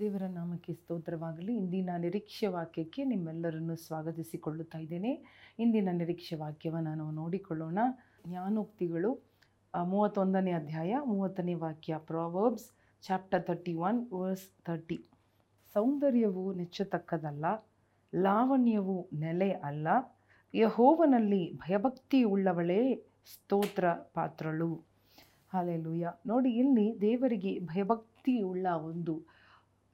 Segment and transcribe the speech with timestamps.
[0.00, 1.52] ದೇವರ ನಾಮಕ್ಕೆ ಸ್ತೋತ್ರವಾಗಲಿ.
[1.56, 5.12] ಇಂದಿನ ನಿರೀಕ್ಷೆ ವಾಕ್ಯಕ್ಕೆ ನಿಮ್ಮೆಲ್ಲರನ್ನು ಸ್ವಾಗತಿಸಿಕೊಳ್ಳುತ್ತಾ ಇದ್ದೇನೆ.
[5.58, 7.78] ಇಂದಿನ ನಿರೀಕ್ಷೆ ವಾಕ್ಯವನ್ನು ನಾವು ನೋಡಿಕೊಳ್ಳೋಣ.
[8.26, 9.10] ಜ್ಞಾನೋಕ್ತಿಗಳು
[9.74, 12.68] ಮೂವತ್ತೊಂದನೇ ಅಧ್ಯಾಯ, ಮೂವತ್ತನೇ ವಾಕ್ಯ Proverbs
[13.02, 14.98] chapter thirty one verse thirty
[15.74, 17.44] ಸೌಂದರ್ಯವು ನೆಚ್ಚತಕ್ಕದಲ್ಲ,
[18.12, 19.88] ಲಾವಣ್ಯವು ನೆಲೆ ಅಲ್ಲ.
[20.54, 22.80] ಯಹೋವನಲ್ಲಿ ಭಯಭಕ್ತಿ ಉಳ್ಳವಳೇ
[23.32, 23.84] ಸ್ತೋತ್ರ
[24.14, 24.70] ಪಾತ್ರಳು.
[25.54, 26.12] ಹಾಲೆಲುಯ್ಯ.
[26.26, 29.16] ನೋಡಿ, ಇಲ್ಲಿ ದೇವರಿಗೆ ಭಯಭಕ್ತಿ ಉಳ್ಳ ಒಂದು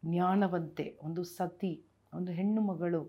[0.05, 3.03] ಜ್ಞಾನವಂತೆ, ಒಂದು ಸತಿ, ಒಂದು ಹೆಣ್ಣು ಮಗಳು,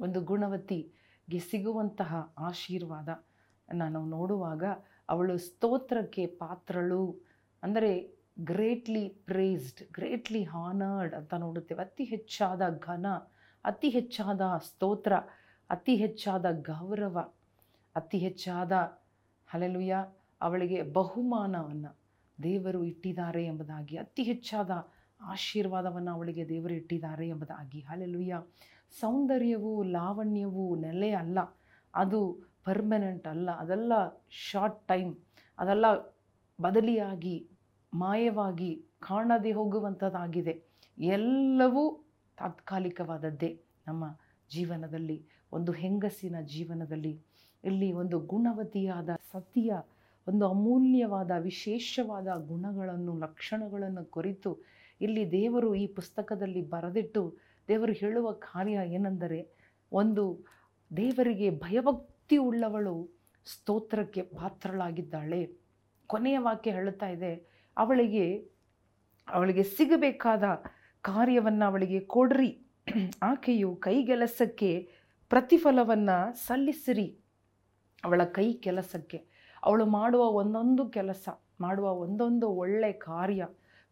[0.00, 3.08] ಒಂದು ಗುಣವತಿಗೆ ಸಿಗುವಂತಹ ಆಶೀರ್ವಾದ.
[3.68, 4.64] ನಾನು ನೋಡುವಾಗ
[5.08, 7.02] ಅವಳು ಸ್ತೋತ್ರಕ್ಕೆ ಪಾತ್ರಳು,
[7.62, 7.92] ಅಂದರೆ
[8.40, 11.82] ಗ್ರೇಟ್ಲಿ ಪ್ರೇಸ್ಡ್ ಗ್ರೇಟ್ಲಿ ಹಾನರ್ಡ್ ಅಂತ ನೋಡುತ್ತೇವೆ.
[11.82, 13.06] ಅತಿ ಹೆಚ್ಚಾದ ಘನ,
[13.64, 15.12] ಅತಿ ಹೆಚ್ಚಾದ ಸ್ತೋತ್ರ,
[15.70, 17.18] ಅತಿ ಹೆಚ್ಚಾದ ಗೌರವ,
[17.96, 18.72] ಅತಿ ಹೆಚ್ಚಾದ
[19.48, 19.94] ಹಲಲುಯ
[20.40, 21.98] ಅವಳಿಗೆ ಬಹುಮಾನವನ್ನು
[22.42, 24.70] ದೇವರು ಇಟ್ಟಿದ್ದಾರೆ ಎಂಬುದಾಗಿ ಅತಿ ಹೆಚ್ಚಾದ
[25.22, 27.80] ಆಶೀರ್ವಾದವನ್ನು ಅವಳಿಗೆ ದೇವರು ಇಟ್ಟಿದ್ದಾರೆ ಎಂಬುದಾಗಿ.
[27.80, 28.42] ಹಾಲೆಲುಯ್ಯ
[29.00, 31.38] ಸೌಂದರ್ಯವು ಲಾವಣ್ಯವು ನೆಲೆ ಅಲ್ಲ.
[31.94, 33.50] ಅದು ಪರ್ಮನೆಂಟ್ ಅಲ್ಲ.
[33.50, 33.92] ಅದೆಲ್ಲ
[34.30, 35.16] ಶಾರ್ಟ್ ಟೈಮ್
[35.58, 35.84] ಅದೆಲ್ಲ
[36.60, 37.48] ಬದಲಿಯಾಗಿ,
[37.94, 40.62] ಮಾಯವಾಗಿ ಕಾಣದೆ ಹೋಗುವಂಥದ್ದಾಗಿದೆ.
[40.98, 42.04] ಎಲ್ಲವೂ
[42.38, 44.18] ತಾತ್ಕಾಲಿಕವಾದದ್ದೇ ನಮ್ಮ
[44.50, 45.26] ಜೀವನದಲ್ಲಿ.
[45.52, 47.20] ಒಂದು ಹೆಂಗಸಿನ ಜೀವನದಲ್ಲಿ.
[47.64, 49.72] ಇಲ್ಲಿ ಒಂದು ಗುಣವತಿಯಾದ ಸತಿಯ
[50.28, 54.58] ಒಂದು ಅಮೂಲ್ಯವಾದ, ವಿಶೇಷವಾದ ಗುಣಗಳನ್ನು, ಲಕ್ಷಣಗಳನ್ನು ಕುರಿತು
[55.04, 57.22] ಇಲ್ಲಿ ದೇವರು ಈ ಪುಸ್ತಕದಲ್ಲಿ ಬರೆದಿಟ್ಟು
[57.68, 59.40] ದೇವರು ಹೇಳುವ ಕಾರ್ಯ ಏನೆಂದರೆ
[59.92, 60.24] ಒಂದು
[60.90, 62.94] ದೇವರಿಗೆ ಭಯಭಕ್ತಿ ಉಳ್ಳವಳು
[63.46, 65.42] ಸ್ತೋತ್ರಕ್ಕೆ ಪಾತ್ರಳಾಗಿದ್ದಾಳೆ.
[66.06, 67.32] ಕೊನೆಯ ವಾಕ್ಯ ಹೇಳುತ್ತಾ ಇದೆ,
[67.76, 68.26] ಅವಳಿಗೆ
[69.28, 70.44] ಅವಳಿಗೆ ಸಿಗಬೇಕಾದ
[71.08, 72.50] ಕಾರ್ಯವನ್ನು ಅವಳಿಗೆ ಕೊಡ್ರಿ.
[73.22, 74.70] ಆಕೆಯು ಕೈಗೆಲಸಕ್ಕೆ
[75.30, 76.16] ಪ್ರತಿಫಲವನ್ನು
[76.46, 77.08] ಸಲ್ಲಿಸಿರಿ.
[78.04, 79.18] ಅವಳ ಕೈ ಕೆಲಸಕ್ಕೆ,
[79.62, 81.24] ಅವಳು ಮಾಡುವ ಒಂದೊಂದು ಕೆಲಸ,
[81.60, 83.42] ಮಾಡುವ ಒಂದೊಂದು ಒಳ್ಳೆ ಕಾರ್ಯ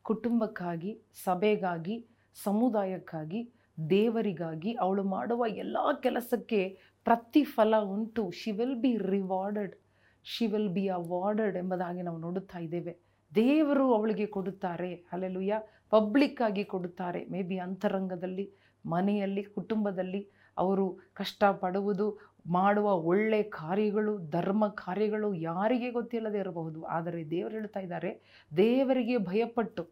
[0.03, 2.07] ಕುಟುಂಬಕ್ಕಾಗಿ, ಸಭೆಗಾಗಿ,
[2.45, 3.53] ಸಮುದಾಯಕ್ಕಾಗಿ,
[3.91, 8.31] ದೇವರಿಗಾಗಿ ಅವಳು ಮಾಡುವ ಎಲ್ಲ ಕೆಲಸಕ್ಕೆ ಪ್ರತಿಫಲ ಉಂಟು.
[8.31, 9.77] She will be rewarded
[10.25, 12.99] she will be awarded ಎಂಬುದಾಗಿ ನಾವು ನೋಡುತ್ತಾ ಇದ್ದೇವೆ.
[13.35, 14.95] ದೇವರು ಅವಳಿಗೆ ಕೊಡುತ್ತಾರೆ.
[14.95, 17.25] ಅಲ್ಲೆಲುಯ್ಯ ಪಬ್ಲಿಕ್ಕಾಗಿ ಕೊಡುತ್ತಾರೆ.
[17.25, 18.53] ಮೇ ಬಿ ಅಂತರಂಗದಲ್ಲಿ,
[18.87, 26.85] ಮನೆಯಲ್ಲಿ, ಕುಟುಂಬದಲ್ಲಿ ಅವರು ಕಷ್ಟಪಡುವುದು, ಮಾಡುವ ಒಳ್ಳೆ ಕಾರ್ಯಗಳು, ಧರ್ಮ ಕಾರ್ಯಗಳು ಯಾರಿಗೆ ಗೊತ್ತಿಲ್ಲದೆ ಇರಬಹುದು.
[26.85, 28.11] ಆದರೆ ದೇವರು ಹೇಳ್ತಾ ಇದ್ದಾರೆ,
[28.57, 29.83] ದೇವರಿಗೆ ಭಯಪಟ್ಟು.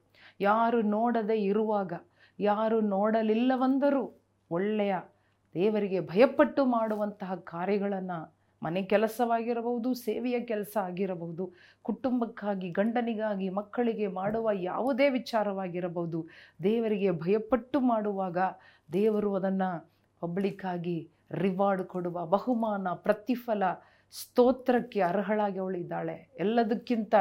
[0.40, 1.92] ಯಾರು ನೋಡದೆ ಇರುವಾಗ,
[2.40, 4.02] ಯಾರು ನೋಡಲಿಲ್ಲವೆಂದರೂ
[4.50, 4.94] ಒಳ್ಳೆಯ
[5.54, 8.18] ದೇವರಿಗೆ ಭಯಪಟ್ಟು ಮಾಡುವಂತಹ ಕಾರ್ಯಗಳನ್ನು
[8.62, 11.44] ಮನೆ ಕೆಲಸವಾಗಿರಬಹುದು, ಸೇವೆಯ ಕೆಲಸ ಆಗಿರಬಹುದು,
[11.82, 16.26] ಕುಟುಂಬಕ್ಕಾಗಿ, ಗಂಡನಿಗಾಗಿ, ಮಕ್ಕಳಿಗೆ ಮಾಡುವ ಯಾವುದೇ ವಿಚಾರವಾಗಿರಬಹುದು.
[16.62, 18.38] ದೇವರಿಗೆ ಭಯಪಟ್ಟು ಮಾಡುವಾಗ
[18.92, 19.70] ದೇವರು ಅದನ್ನು
[20.20, 23.62] ಪಬ್ಲಿಕ್ಕಾಗಿ ರಿವಾರ್ಡ್ ಕೊಡುವ ಬಹುಮಾನ, ಪ್ರತಿಫಲ,
[24.10, 27.14] ಸ್ತೋತ್ರಕ್ಕೆ ಅರ್ಹಳಾಗಿ ಅವಳಿದ್ದಾಳೆ ಎಲ್ಲದಕ್ಕಿಂತ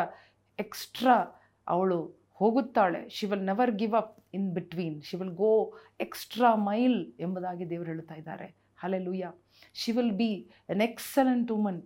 [0.60, 3.10] ಎಕ್ಸ್ಟ್ರಾ ಅವಳು ಹೋಗುತ್ತಾಳೆ.
[3.10, 8.16] She will never give up in between she will go extra mile ಎಂಬುದಾಗಿ ದೇವರು ಹೇಳ್ತಾ
[8.16, 8.56] ಇದ್ದಾರೆ.
[9.00, 9.26] Hallelujah
[9.74, 11.84] she will be an excellent woman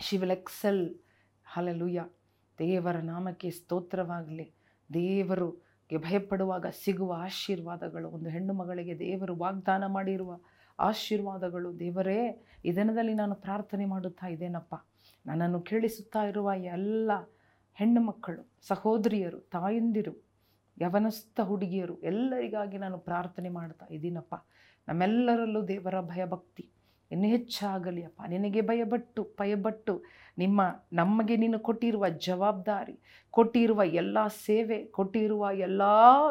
[0.00, 0.94] she will excel
[1.72, 2.00] hallelujah
[2.58, 4.54] ದೇವರ ನಾಮಕ್ಕೆ ಸ್ತೋತ್ರವಾಗಲಿ.
[4.94, 8.08] ದೇವರುಗೆ ಭಯಪಡುವಾಗ ಸಿಗುವ ಆಶೀರ್ವಾದಗಳು.
[8.10, 10.38] ಒಂದು ಹೆಣ್ಣು ಮಗಳಿಗೆ ದೇವರು ವಾಗ್ದಾನ ಮಾಡಿರುವ
[10.78, 11.78] ಆಶೀರ್ವಾದಗಳು.
[11.78, 14.74] ದೇವರೇ, ಈ ದಿನದಲ್ಲಿ ನಾನು ಪ್ರಾರ್ಥನೆ ಮಾಡುತ್ತಾ ಇದ್ದೇನಪ್ಪ.
[15.26, 17.10] ನನ್ನನ್ನು ಕೇಳಿಸುತ್ತಾ ಇರುವ ಎಲ್ಲ
[17.74, 20.24] ಹೆಣ್ಣು ಮಕ್ಕಳು, ಸಹೋದರಿಯರು, ತಾಯಂದಿರು,
[20.82, 24.34] ಯವನಸ್ಥ ಹುಡುಗಿಯರು, ಎಲ್ಲರಿಗಾಗಿ ನಾನು ಪ್ರಾರ್ಥನೆ ಮಾಡ್ತಾ ಇದ್ದೀನಪ್ಪ.
[24.88, 26.71] ನಮ್ಮೆಲ್ಲರಲ್ಲೂ ದೇವರ ಭಯಭಕ್ತಿ.
[27.12, 30.04] ಇನ್ನೂ ಹೆಚ್ಚಾಗಲಿ ಅಪ್ಪ ನಿನಗೆ ಭಯಪಟ್ಟು ಭಯಪಟ್ಟು.
[30.38, 30.62] ನಿಮ್ಮ,
[30.92, 32.98] ನಮಗೆ ನೀನು ಕೊಟ್ಟಿರುವ ಜವಾಬ್ದಾರಿ,
[33.30, 35.82] ಕೊಟ್ಟಿರುವ ಎಲ್ಲ ಸೇವೆ, ಕೊಟ್ಟಿರುವ ಎಲ್ಲ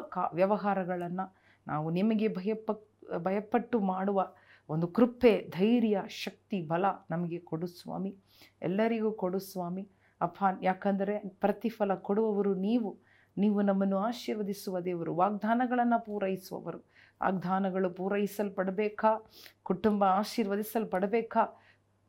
[0.09, 1.35] ಕಾ, ವ್ಯವಹಾರಗಳನ್ನು
[1.67, 2.71] ನಾವು ನಿಮಗೆ ಭಯಪ,
[3.17, 4.33] ಭಯಪಟ್ಟು ಮಾಡುವ
[4.69, 8.15] ಒಂದು ಕೃಪೆ, ಧೈರ್ಯ, ಶಕ್ತಿ, ಬಲ ನಮಗೆ ಕೊಡು ಸ್ವಾಮಿ.
[8.61, 9.89] ಎಲ್ಲರಿಗೂ ಕೊಡು ಸ್ವಾಮಿ.
[10.21, 12.99] ಅಪ್ಪ, ಯಾಕಂದರೆ ಪ್ರತಿಫಲ ಕೊಡುವವರು ನೀವು.
[13.37, 16.79] ನೀವು ನಮ್ಮನ್ನು ಆಶೀರ್ವದಿಸುವ ದೇವರು, ವಾಗ್ದಾನಗಳನ್ನು ಪೂರೈಸುವವರು.
[17.21, 19.29] ವಾಗ್ದಾನಗಳು ಪೂರೈಸಲ್ಪಡಬೇಕಾ?
[19.63, 21.61] ಕುಟುಂಬ ಆಶೀರ್ವದಿಸಲ್ಪಡಬೇಕಾ?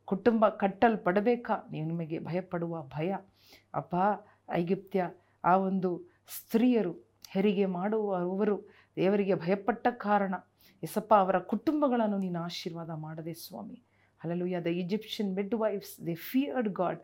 [0.05, 1.67] ಕುಟುಂಬ ಕಟ್ಟಲ್ಪಡಬೇಕಾ?
[1.71, 3.15] ನೀವು ನಿಮಗೆ ಭಯಪಡುವ ಭಯ.
[3.73, 3.95] ಅಪ್ಪ
[4.51, 5.11] ಐಗುಪ್ತ್ಯ,
[5.43, 5.89] ಆ ಒಂದು
[6.37, 6.93] ಸ್ತ್ರೀಯರು
[7.29, 10.35] ಹೆರಿಗೆ ಮಾಡುವವರು ದೇವರಿಗೆ ಭಯಪಟ್ಟ ಕಾರಣ.
[10.83, 13.83] ಎಸಪ್ಪ, ಅವರ ಕುಟುಂಬಗಳನ್ನು ನೀನು ಆಶೀರ್ವಾದ ಮಾಡದೆ ಸ್ವಾಮಿ.
[14.19, 17.01] Hallelujah the Egyptian midwives they feared God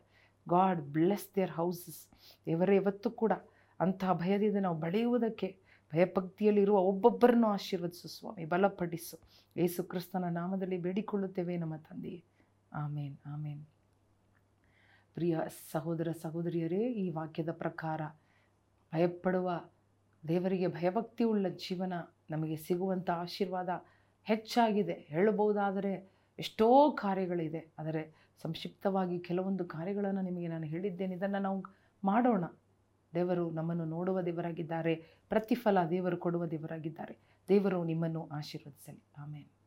[0.49, 2.09] God bless their houses
[2.45, 3.33] ದೇವರೇ, ಇವತ್ತು ಕೂಡ
[3.79, 5.49] ಅಂತಹ ಭಯದಿಂದ ನಾವು ಬೆಳೆಯುವುದಕ್ಕೆ
[5.93, 9.19] ಭಯಭಕ್ತಿಯಲ್ಲಿರುವ ಒಬ್ಬೊಬ್ಬರನ್ನು ಆಶೀರ್ವದಿಸು ಸ್ವಾಮಿ, ಬಲಪಡಿಸು.
[9.57, 12.23] ಯೇಸು ಕ್ರಿಸ್ತನ ನಾಮದಲ್ಲಿ ಬೇಡಿಕೊಳ್ಳುತ್ತೇವೆ ನಮ್ಮ ತಂದೆಯೇ.
[12.73, 13.65] ಆಮೇನ್ ಆಮೇನ್.
[15.13, 15.39] ಪ್ರಿಯ
[15.71, 18.01] ಸಹೋದರ ಸಹೋದರಿಯರೇ, ಈ ವಾಕ್ಯದ ಪ್ರಕಾರ
[18.93, 19.65] ಭಯಪಡುವ,
[20.27, 21.93] ದೇವರಿಗೆ ಭಯಭಕ್ತಿ ಉಳ್ಳ ಜೀವನ
[22.31, 23.69] ನಮಗೆ ಸಿಗುವಂಥ ಆಶೀರ್ವಾದ
[24.23, 24.93] ಹೆಚ್ಚಾಗಿದೆ.
[24.93, 27.73] ಹೇಳಬಹುದಾದರೆ ಎಷ್ಟೋ ಕಾರ್ಯಗಳಿದೆ.
[27.79, 31.15] ಆದರೆ ಸಂಕ್ಷಿಪ್ತವಾಗಿ ಕೆಲವೊಂದು ಕಾರ್ಯಗಳನ್ನು ನಿಮಗೆ ನಾನು ಹೇಳಿದ್ದೇನೆ.
[31.15, 31.63] ಇದನ್ನು ನಾವು
[32.03, 32.43] ಮಾಡೋಣ.
[33.13, 34.95] ದೇವರು ನಮ್ಮನ್ನು ನೋಡುವ ದೇವರಾಗಿದ್ದಾರೆ.
[35.29, 37.17] ಪ್ರತಿಫಲ ದೇವರು ಕೊಡುವ ದೇವರಾಗಿದ್ದಾರೆ.
[37.49, 39.03] ದೇವರು ನಿಮ್ಮನ್ನು ಆಶೀರ್ವದಿಸಲಿ.
[39.17, 39.59] ಆಮೇಲೆ